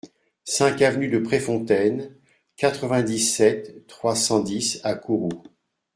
cinq 0.45 0.81
avenue 0.81 1.09
de 1.09 1.19
Préfontaine, 1.19 2.15
quatre-vingt-dix-sept, 2.57 3.85
trois 3.85 4.15
cent 4.15 4.39
dix 4.39 4.81
à 4.83 4.95
Kourou 4.95 5.29